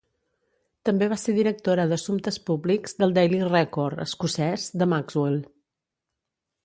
[0.89, 5.39] També va ser directora d'assumptes públics del "Daily Record" escocès de Maxwell.